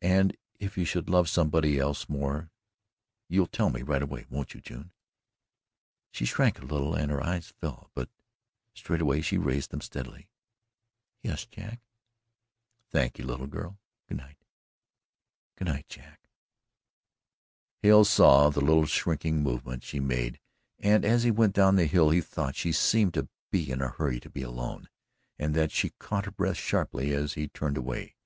[0.00, 2.50] "And if you should love somebody else more,
[3.28, 4.90] you'll tell me right away won't you, June?"
[6.10, 8.08] She shrank a little and her eyes fell, but
[8.72, 10.30] straight way she raised them steadily:
[11.22, 11.82] "Yes, Jack."
[12.90, 13.76] "Thank you, little girl
[14.08, 14.38] good night."
[15.56, 16.22] "Good night, Jack."
[17.82, 20.40] Hale saw the little shrinking movement she made,
[20.78, 23.90] and, as he went down the hill, he thought she seemed to be in a
[23.90, 24.88] hurry to be alone,
[25.38, 28.16] and that she had caught her breath sharply as she turned away.